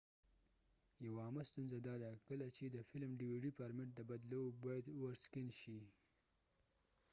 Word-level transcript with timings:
یو 1.05 1.13
عامه 1.23 1.43
ستونزه 1.49 1.77
داده 1.87 2.11
کله 2.27 2.47
چې 2.55 2.65
د 2.67 2.77
فلم 2.89 3.11
ډي 3.19 3.27
وي 3.29 3.39
ډیdvd 3.43 3.55
فارمیټ 3.59 3.89
ته 3.97 4.03
بدلوو 4.09 4.57
باید 4.65 4.85
اوور 4.95 5.13
سکېن 5.23 5.47
over 5.49 5.55
scan 5.55 5.59
شي 5.61 5.79